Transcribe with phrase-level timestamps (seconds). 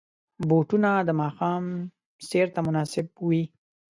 [0.47, 1.63] بوټونه د ماښام
[2.27, 3.43] سیر ته مناسب وي.